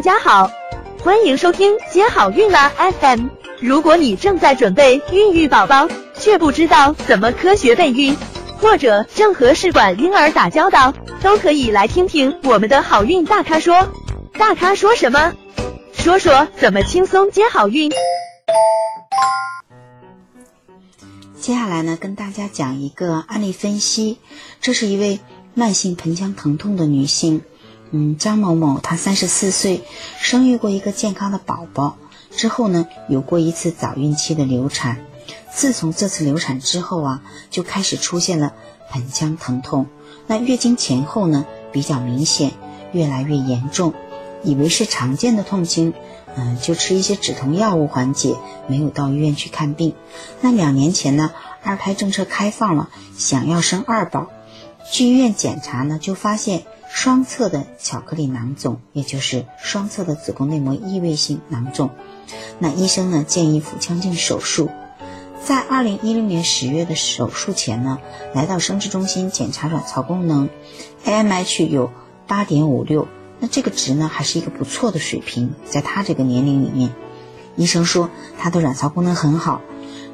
[0.00, 0.50] 大家好，
[1.02, 3.26] 欢迎收听接好运啦 FM。
[3.60, 8.16] 如果你正在准备孕育宝宝，却不知道怎么科学备孕，
[8.56, 13.92] 或者正和试管婴儿打交道，都可以来听听我们的好运大咖说。
[14.38, 15.34] 大咖说什么？
[15.92, 17.92] 说说怎么轻松接好运。
[21.38, 24.16] 接下来呢，跟大家讲一个案例分析。
[24.62, 25.20] 这是一位
[25.52, 27.42] 慢性盆腔疼痛的女性，
[27.92, 29.82] 嗯，张某某，她三十四岁，
[30.18, 31.96] 生育过一个健康的宝宝，
[32.30, 35.04] 之后呢，有过一次早孕期的流产。
[35.52, 38.52] 自从这次流产之后啊，就开始出现了
[38.90, 39.86] 盆腔疼痛。
[40.26, 42.52] 那月经前后呢，比较明显，
[42.92, 43.94] 越来越严重，
[44.44, 45.92] 以为是常见的痛经。
[46.36, 48.36] 嗯，就吃一些止痛药物缓解，
[48.68, 49.96] 没有到医院去看病。
[50.40, 51.32] 那两年前呢，
[51.64, 52.88] 二胎政策开放了，
[53.18, 54.28] 想要生二宝，
[54.92, 61.90] 去医院检查呢，就发现双侧的巧克力囊肿，也就是双侧的子宫内膜异位性囊肿。
[62.58, 64.68] 那医生呢建议腹腔镜手术。
[65.42, 67.98] 在二零一六年十月的手术前呢，
[68.34, 70.50] 来到生殖中心检查卵巢功能
[71.06, 71.90] ，AMH 有
[72.26, 73.08] 八点五六。
[73.38, 76.92] 那这个值呢，还是一个不错的水平，在她这个年龄里面，
[77.56, 79.62] 医生说她的卵巢功能很好。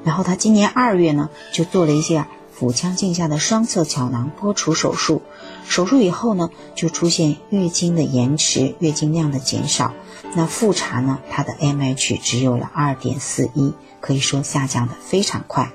[0.05, 5.23] 然后她今年二月呢，就做了一些腹腔镜下的双侧巧囊剥除手术。
[5.69, 9.93] 手术以后呢，就出现月经的延迟，月经量的减少。
[10.35, 15.73] 那复查呢，她的 M H 只有了二点四一，可以说下降的非常快。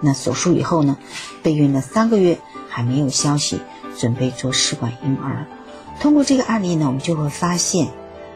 [0.00, 0.96] 那手术以后呢，
[1.42, 3.60] 备孕了三个月，还没有消息，
[3.98, 5.46] 准备做试管婴儿。
[6.00, 7.88] 通过这个案例呢，我们就会发现，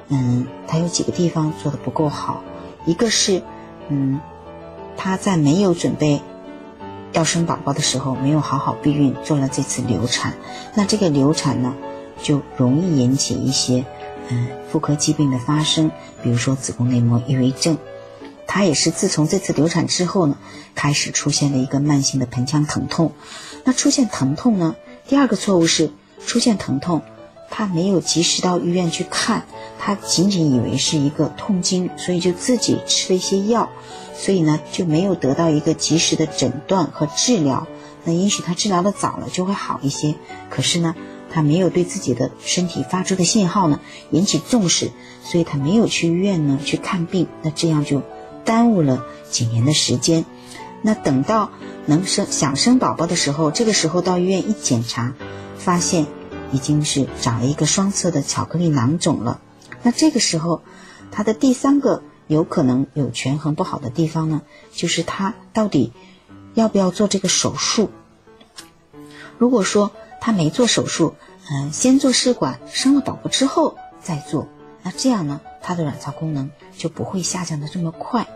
[0.08, 2.42] 嗯，他有几个地方做的不够好。
[2.84, 3.42] 一个是，
[3.88, 4.20] 嗯，
[4.96, 6.20] 他在没有准备
[7.16, 10.34] 要生宝宝的时候，没有好好避孕，做了这次流产。
[10.74, 11.74] 那这个流产呢，
[12.22, 13.86] 就容易引起一些，
[14.28, 15.90] 嗯，妇科疾病的发生，
[16.22, 17.78] 比如说子宫内膜异位症。
[18.46, 20.36] 他也是自从这次流产之后呢，
[20.74, 23.12] 开始出现了一个慢性的盆腔疼痛。
[23.64, 24.76] 那出现疼痛呢，
[25.08, 25.90] 第二个错误是
[26.26, 27.00] 出现疼痛。
[27.48, 29.46] 她没有及时到医院去看，
[29.78, 33.70] 他仅仅以为是一个痛经，所以就自己吃了一些药，
[34.14, 37.66] 所以呢就没有得到一个及时的诊断和治疗。
[38.04, 40.14] 那也许他治疗的早了就会好一些，
[40.50, 40.94] 可是呢
[41.30, 44.90] 他没有对自己的身体发出的信号呢引起重视，
[45.22, 48.02] 所以他没有去医院呢去看病，那这样就
[48.44, 50.24] 耽误了几年的时间。
[50.82, 51.50] 那等到
[51.86, 55.14] 能生想生宝宝的时候，这个时候到医院一检查，
[55.56, 56.06] 发现。
[56.52, 59.40] 已经是长了一个双侧的巧克力囊肿了，
[59.86, 60.62] 那这个时候，
[61.12, 64.42] 他的第三个有可能有权衡不好的地方呢，
[64.72, 65.92] 就是他到底
[66.54, 67.88] 要不要做这个手术。
[69.38, 71.14] 如果说他没做手术，
[71.48, 74.48] 嗯，先做试管，生了宝宝之后再做，
[74.82, 78.26] 那这样呢，他的卵巢功能就不会下降的这么快。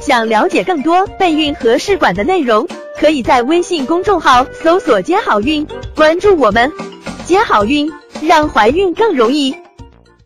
[0.00, 2.68] 想了解更多备孕和试管的内容。
[2.98, 6.72] 可以在微信公众号搜索“接好运”，关注我们，
[7.26, 9.54] 接好运，让怀孕更容易。